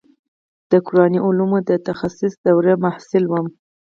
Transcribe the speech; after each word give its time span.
د 0.71 0.73
قراني 0.87 1.19
علومو 1.25 1.57
د 1.69 1.71
تخصص 1.87 2.33
دورې 2.45 2.73
محصل 2.83 3.23
وم. 3.27 3.47